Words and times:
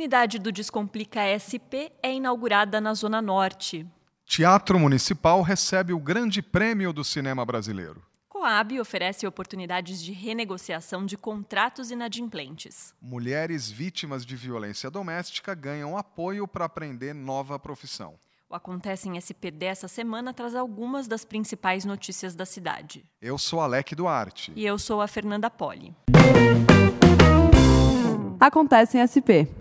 Unidade 0.00 0.38
do 0.38 0.50
Descomplica 0.50 1.20
SP 1.28 1.92
é 2.02 2.10
inaugurada 2.10 2.80
na 2.80 2.94
Zona 2.94 3.20
Norte. 3.20 3.86
Teatro 4.24 4.78
Municipal 4.78 5.42
recebe 5.42 5.92
o 5.92 5.98
Grande 5.98 6.40
Prêmio 6.40 6.90
do 6.90 7.04
Cinema 7.04 7.44
Brasileiro. 7.44 8.02
Coab 8.26 8.80
oferece 8.80 9.26
oportunidades 9.26 10.02
de 10.02 10.12
renegociação 10.12 11.04
de 11.04 11.18
contratos 11.18 11.90
inadimplentes. 11.90 12.94
Mulheres 12.98 13.70
vítimas 13.70 14.24
de 14.24 14.36
violência 14.36 14.90
doméstica 14.90 15.54
ganham 15.54 15.98
apoio 15.98 16.48
para 16.48 16.64
aprender 16.64 17.14
nova 17.14 17.58
profissão. 17.58 18.14
O 18.48 18.54
Acontece 18.54 19.06
em 19.06 19.20
SP 19.20 19.52
dessa 19.52 19.86
semana 19.86 20.32
traz 20.32 20.54
algumas 20.54 21.06
das 21.06 21.26
principais 21.26 21.84
notícias 21.84 22.34
da 22.34 22.46
cidade. 22.46 23.04
Eu 23.20 23.36
sou 23.36 23.60
Alec 23.60 23.94
Duarte. 23.94 24.50
E 24.56 24.64
eu 24.64 24.78
sou 24.78 25.02
a 25.02 25.06
Fernanda 25.06 25.50
Poli. 25.50 25.94
Acontece 28.40 28.96
em 28.96 29.04
SP. 29.04 29.59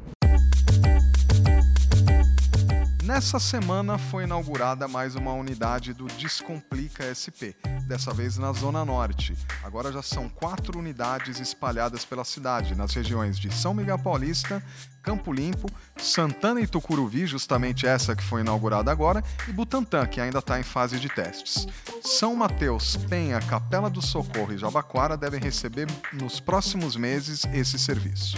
Nessa 3.10 3.40
semana 3.40 3.98
foi 3.98 4.26
inaugurada 4.26 4.88
mais 4.88 5.16
uma 5.16 5.34
unidade 5.34 5.96
do 5.96 6.06
Descomplica 6.06 7.04
SP, 7.10 7.58
dessa 7.88 8.14
vez 8.14 8.38
na 8.38 8.54
Zona 8.54 8.86
Norte. 8.86 9.36
Agora 9.64 9.92
já 9.92 10.04
são 10.04 10.30
quatro 10.30 10.78
unidades 10.78 11.40
espalhadas 11.40 12.06
pela 12.06 12.24
cidade, 12.24 12.76
nas 12.76 12.94
regiões 12.94 13.40
de 13.40 13.52
São 13.52 13.74
Miguel 13.74 13.98
Paulista, 13.98 14.64
Campo 15.02 15.34
Limpo, 15.34 15.72
Santana 15.98 16.62
e 16.62 16.68
Tucuruvi, 16.68 17.26
justamente 17.26 17.88
essa 17.88 18.16
que 18.16 18.22
foi 18.22 18.42
inaugurada 18.42 18.92
agora, 18.92 19.24
e 19.48 19.52
Butantã, 19.52 20.06
que 20.06 20.22
ainda 20.22 20.38
está 20.38 20.60
em 20.60 20.64
fase 20.64 21.00
de 21.00 21.10
testes. 21.10 21.66
São 22.04 22.36
Mateus, 22.36 22.96
Penha, 22.96 23.40
Capela 23.40 23.90
do 23.90 24.04
Socorro 24.04 24.54
e 24.54 24.58
Jabaquara 24.60 25.18
devem 25.18 25.40
receber 25.40 25.88
nos 26.14 26.40
próximos 26.40 26.96
meses 26.96 27.44
esse 27.56 27.80
serviço. 27.80 28.38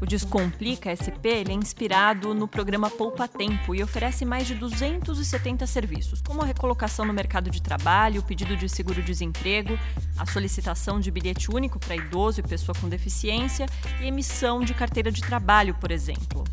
O 0.00 0.06
Descomplica 0.06 0.94
SP 0.94 1.42
é 1.48 1.52
inspirado 1.52 2.32
no 2.32 2.46
programa 2.46 2.88
Poupa 2.88 3.26
Tempo 3.26 3.74
e 3.74 3.82
oferece 3.82 4.24
mais 4.24 4.46
de 4.46 4.54
270 4.54 5.66
serviços, 5.66 6.22
como 6.22 6.40
a 6.40 6.44
recolocação 6.44 7.04
no 7.04 7.12
mercado 7.12 7.50
de 7.50 7.60
trabalho, 7.60 8.20
o 8.20 8.24
pedido 8.24 8.56
de 8.56 8.68
seguro-desemprego, 8.68 9.76
a 10.16 10.24
solicitação 10.24 11.00
de 11.00 11.10
bilhete 11.10 11.50
único 11.50 11.80
para 11.80 11.96
idoso 11.96 12.38
e 12.38 12.44
pessoa 12.44 12.76
com 12.80 12.88
deficiência 12.88 13.66
e 14.00 14.06
emissão 14.06 14.60
de 14.60 14.72
carteira 14.72 15.10
de 15.10 15.20
trabalho, 15.20 15.74
por 15.74 15.90
exemplo. 15.90 16.44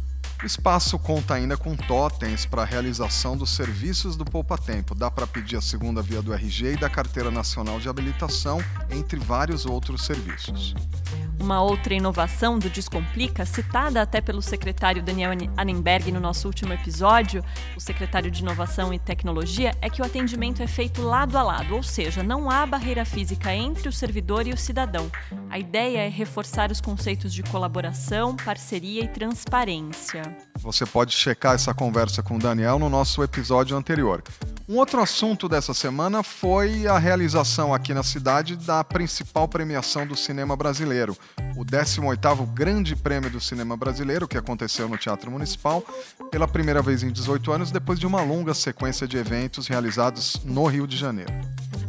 O 0.45 0.53
espaço 0.55 0.99
conta 0.99 1.33
ainda 1.33 1.57
com 1.57 1.75
totens 1.75 2.45
para 2.45 2.61
a 2.61 2.65
realização 2.65 3.35
dos 3.35 3.49
serviços 3.49 4.15
do 4.15 4.23
Poupa 4.23 4.59
Tempo. 4.59 4.93
Dá 4.93 5.09
para 5.09 5.25
pedir 5.25 5.55
a 5.55 5.61
segunda 5.61 6.03
via 6.03 6.21
do 6.21 6.31
RG 6.31 6.73
e 6.73 6.77
da 6.77 6.87
Carteira 6.87 7.31
Nacional 7.31 7.79
de 7.79 7.89
Habilitação, 7.89 8.59
entre 8.91 9.19
vários 9.19 9.65
outros 9.65 10.05
serviços. 10.05 10.75
Uma 11.39 11.61
outra 11.61 11.93
inovação 11.93 12.57
do 12.57 12.69
Descomplica, 12.69 13.45
citada 13.45 14.01
até 14.01 14.21
pelo 14.21 14.41
secretário 14.41 15.03
Daniel 15.03 15.31
Annenberg 15.57 16.11
no 16.11 16.19
nosso 16.19 16.47
último 16.47 16.73
episódio, 16.73 17.43
o 17.75 17.79
secretário 17.79 18.31
de 18.31 18.41
Inovação 18.41 18.93
e 18.93 18.99
Tecnologia, 18.99 19.75
é 19.81 19.89
que 19.89 20.01
o 20.01 20.05
atendimento 20.05 20.63
é 20.63 20.67
feito 20.67 21.01
lado 21.01 21.37
a 21.37 21.43
lado, 21.43 21.75
ou 21.75 21.83
seja, 21.83 22.23
não 22.23 22.49
há 22.49 22.65
barreira 22.65 23.03
física 23.03 23.53
entre 23.53 23.89
o 23.89 23.91
servidor 23.91 24.47
e 24.47 24.53
o 24.53 24.57
cidadão. 24.57 25.11
A 25.49 25.59
ideia 25.59 25.99
é 25.99 26.09
reforçar 26.09 26.71
os 26.71 26.81
conceitos 26.81 27.33
de 27.33 27.43
colaboração, 27.43 28.35
parceria 28.35 29.03
e 29.03 29.07
transparência. 29.07 30.34
Você 30.59 30.85
pode 30.85 31.13
checar 31.13 31.53
essa 31.53 31.73
conversa 31.73 32.23
com 32.23 32.37
o 32.37 32.39
Daniel 32.39 32.79
no 32.79 32.89
nosso 32.89 33.21
episódio 33.21 33.77
anterior. 33.77 34.23
Um 34.67 34.77
outro 34.77 34.99
assunto 34.99 35.47
dessa 35.47 35.75
semana 35.75 36.23
foi 36.23 36.87
a 36.87 36.97
realização 36.97 37.71
aqui 37.71 37.93
na 37.93 38.01
cidade 38.01 38.55
da 38.55 38.83
principal 38.83 39.47
premiação 39.47 40.07
do 40.07 40.15
cinema 40.15 40.55
brasileiro, 40.55 41.15
o 41.55 41.63
18º 41.63 42.51
Grande 42.51 42.95
Prêmio 42.95 43.29
do 43.29 43.39
Cinema 43.39 43.77
Brasileiro, 43.77 44.27
que 44.27 44.39
aconteceu 44.39 44.89
no 44.89 44.97
Teatro 44.97 45.29
Municipal 45.29 45.83
pela 46.31 46.47
primeira 46.47 46.81
vez 46.81 47.03
em 47.03 47.11
18 47.11 47.51
anos, 47.51 47.69
depois 47.69 47.99
de 47.99 48.07
uma 48.07 48.23
longa 48.23 48.55
sequência 48.55 49.07
de 49.07 49.17
eventos 49.17 49.67
realizados 49.67 50.41
no 50.43 50.65
Rio 50.65 50.87
de 50.87 50.97
Janeiro. 50.97 51.31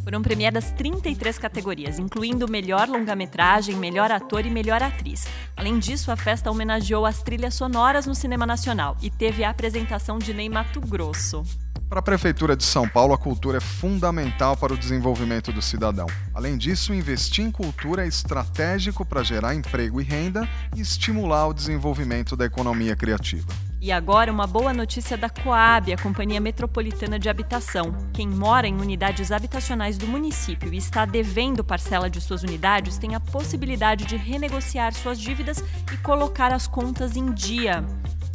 Foram 0.05 0.23
premiadas 0.23 0.71
33 0.73 1.37
categorias, 1.37 1.99
incluindo 1.99 2.47
melhor 2.47 2.89
longa-metragem, 2.89 3.75
melhor 3.75 4.13
ator 4.13 4.47
e 4.47 4.51
melhor 4.51 4.81
atriz. 4.81 5.27
Além 5.57 5.79
disso, 5.79 6.13
a 6.13 6.17
festa 6.17 6.51
homenageou 6.51 7.07
as 7.07 7.23
trilhas 7.23 7.55
sonoras 7.55 8.07
no 8.07 8.15
cinema 8.15 8.45
nacional 8.45 8.97
e 9.01 9.11
teve 9.11 9.43
a 9.43 9.49
apresentação 9.49 10.19
de 10.19 10.35
Ney 10.35 10.51
Mato 10.51 10.81
Grosso. 10.83 11.43
Para 11.89 12.01
a 12.01 12.03
Prefeitura 12.03 12.57
de 12.57 12.65
São 12.65 12.87
Paulo, 12.89 13.15
a 13.15 13.19
cultura 13.19 13.59
é 13.59 13.61
fundamental 13.61 14.57
para 14.57 14.75
o 14.75 14.77
desenvolvimento 14.77 15.53
do 15.53 15.63
cidadão. 15.63 16.07
Além 16.35 16.59
disso, 16.59 16.93
investir 16.93 17.45
em 17.45 17.51
cultura 17.51 18.05
é 18.05 18.09
estratégico 18.09 19.05
para 19.05 19.23
gerar 19.23 19.55
emprego 19.55 20.01
e 20.01 20.05
renda 20.05 20.49
e 20.75 20.81
estimular 20.81 21.47
o 21.47 21.55
desenvolvimento 21.55 22.37
da 22.37 22.45
economia 22.45 22.95
criativa. 22.95 23.47
E 23.81 23.93
agora 23.93 24.33
uma 24.33 24.47
boa 24.47 24.73
notícia 24.73 25.17
da 25.17 25.29
Coab, 25.29 25.93
a 25.93 25.99
Companhia 25.99 26.41
Metropolitana 26.41 27.19
de 27.19 27.29
Habitação. 27.29 27.95
Quem 28.13 28.27
mora 28.27 28.67
em 28.67 28.75
unidades 28.75 29.31
habitacionais 29.31 29.99
do 29.99 30.07
município 30.07 30.73
e 30.73 30.79
está 30.79 31.05
devendo 31.05 31.63
parcela 31.63 32.09
de 32.09 32.21
suas 32.21 32.43
unidades 32.43 32.97
tem 32.97 33.15
a 33.15 33.21
possibilidade 33.21 34.07
de 34.07 34.17
renegociar 34.17 34.95
suas 34.95 35.21
dívidas 35.21 35.63
e 35.93 35.97
colocar 35.99 36.53
as 36.53 36.67
contas 36.67 37.17
em 37.17 37.31
dia. 37.33 37.85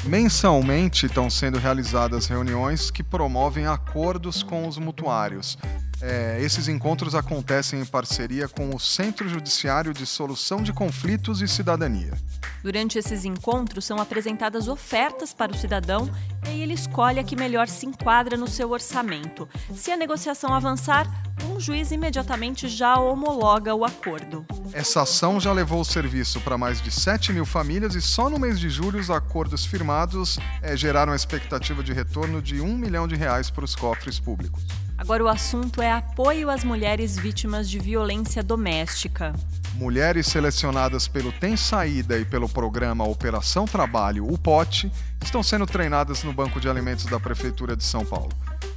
Mensalmente 0.06 1.08
estão 1.08 1.30
sendo 1.30 1.58
realizadas 1.58 2.28
reuniões 2.28 2.92
que 2.92 3.04
promovem 3.04 3.66
acordos 3.66 4.44
com 4.44 4.68
os 4.68 4.78
mutuários. 4.78 5.58
É, 6.02 6.40
esses 6.42 6.68
encontros 6.68 7.14
acontecem 7.14 7.80
em 7.80 7.86
parceria 7.86 8.48
com 8.48 8.74
o 8.74 8.80
Centro 8.80 9.30
Judiciário 9.30 9.94
de 9.94 10.06
Solução 10.06 10.64
de 10.64 10.74
Conflitos 10.74 11.42
e 11.42 11.48
Cidadania. 11.48 12.14
Durante 12.64 12.98
esses 13.00 13.26
encontros 13.26 13.86
são 13.86 13.98
apresentadas 13.98 14.68
ofertas 14.68 15.34
para 15.34 15.52
o 15.52 15.58
cidadão 15.58 16.10
e 16.46 16.50
aí 16.50 16.62
ele 16.62 16.74
escolhe 16.74 17.20
a 17.20 17.24
que 17.24 17.36
melhor 17.36 17.68
se 17.68 17.86
enquadra 17.86 18.38
no 18.38 18.48
seu 18.48 18.70
orçamento. 18.72 19.50
Se 19.74 19.92
a 19.92 19.98
negociação 19.98 20.54
avançar, 20.54 21.08
um 21.50 21.60
juiz 21.60 21.92
imediatamente 21.92 22.68
já 22.68 23.00
homologa 23.00 23.74
o 23.74 23.84
acordo. 23.84 24.46
Essa 24.74 25.02
ação 25.02 25.40
já 25.40 25.52
levou 25.52 25.82
o 25.82 25.86
serviço 25.86 26.40
para 26.40 26.58
mais 26.58 26.82
de 26.82 26.92
7 26.92 27.34
mil 27.34 27.46
famílias 27.46 27.94
e 27.94 28.02
só 28.02 28.30
no 28.30 28.40
mês 28.40 28.60
de 28.60 28.70
julho 28.70 29.00
os 29.00 29.10
acordos 29.10 29.66
firmados 29.66 30.40
é, 30.62 30.78
geraram 30.78 31.12
a 31.12 31.16
expectativa 31.16 31.84
de 31.84 31.92
retorno 31.92 32.42
de 32.42 32.62
um 32.62 32.78
milhão 32.78 33.08
de 33.08 33.16
reais 33.16 33.50
para 33.50 33.66
os 33.66 33.76
cofres 33.76 34.18
públicos. 34.18 34.64
Agora 34.98 35.24
o 35.24 35.28
assunto 35.28 35.82
é 35.82 35.92
apoio 35.92 36.50
às 36.50 36.64
mulheres 36.64 37.18
vítimas 37.18 37.70
de 37.70 37.80
violência 37.80 38.42
doméstica. 38.42 39.34
Mulheres 39.74 40.28
selecionadas 40.28 41.08
pelo 41.08 41.32
Tem 41.32 41.58
Saída 41.58 42.18
e 42.18 42.24
pelo 42.24 42.48
programa 42.48 43.04
Operação 43.04 43.66
Trabalho, 43.66 44.32
o 44.32 44.38
POT, 44.38 44.92
estão 45.24 45.42
sendo 45.42 45.66
treinadas 45.66 46.24
no 46.24 46.32
Banco 46.32 46.62
de 46.62 46.70
Alimentos 46.70 47.06
da 47.06 47.20
Prefeitura 47.20 47.76
de 47.76 47.84
São 47.84 48.06
Paulo. 48.06 48.32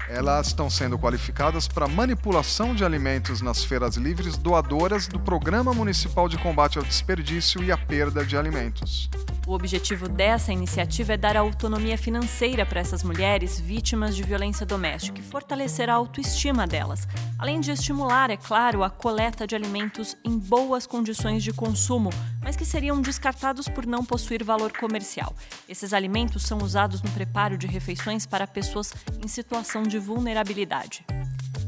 Elas 0.09 0.49
estão 0.49 0.69
sendo 0.69 0.99
qualificadas 0.99 1.67
para 1.67 1.89
manipulação 1.89 2.75
de 2.75 2.85
alimentos 2.85 3.41
nas 3.41 3.65
feiras 3.65 3.97
livres 3.97 4.37
doadoras 4.37 5.07
do 5.07 5.19
Programa 5.19 5.73
Municipal 5.73 6.29
de 6.29 6.37
Combate 6.39 6.79
ao 6.79 6.85
Desperdício 6.85 7.63
e 7.65 7.73
à 7.73 7.77
Perda 7.77 8.25
de 8.25 8.37
Alimentos. 8.37 9.09
O 9.47 9.53
objetivo 9.53 10.09
dessa 10.09 10.53
iniciativa 10.53 11.13
é 11.13 11.17
dar 11.19 11.37
autonomia 11.37 11.99
financeira 11.99 12.65
para 12.65 12.81
essas 12.81 13.03
mulheres 13.03 13.61
vítimas 13.61 14.17
de 14.17 14.23
violência 14.23 14.65
doméstica 14.65 15.21
e 15.21 15.23
fortalecer 15.23 15.91
a 15.91 15.95
autoestima 15.95 16.67
delas, 16.67 17.07
além 17.39 17.61
de 17.61 17.71
estimular, 17.71 18.31
é 18.31 18.39
claro, 18.39 18.83
a 18.83 18.89
coleta 18.89 19.47
de 19.47 19.55
alimentos 19.55 20.17
em 20.25 20.39
boas 20.39 20.87
condições 20.87 21.45
de 21.45 21.53
consumo, 21.53 22.09
mas 22.43 22.57
que 22.57 22.65
seriam 22.65 23.03
descartados 23.03 23.69
por 23.69 23.85
não 23.85 24.03
possuir 24.03 24.43
valor 24.43 24.73
comercial. 24.73 25.35
Esses 25.69 25.93
alimentos 25.93 26.45
são 26.45 26.59
usados 26.59 27.03
no 27.03 27.11
preparo 27.11 27.59
de 27.59 27.67
refeições 27.67 28.25
para 28.25 28.47
pessoas 28.47 28.95
em 29.23 29.29
situação 29.29 29.83
de 29.83 29.99
vulnerabilidade. 29.99 31.05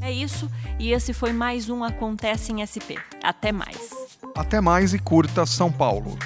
É 0.01 0.11
isso, 0.11 0.51
e 0.79 0.93
esse 0.93 1.13
foi 1.13 1.33
mais 1.33 1.69
um 1.69 1.85
Acontece 1.85 2.53
em 2.53 2.65
SP. 2.65 2.97
Até 3.23 3.53
mais. 3.53 3.91
Até 4.35 4.63
mais 4.63 4.95
e 4.95 4.99
curta 4.99 5.45
São 5.45 5.71
Paulo. 5.71 6.17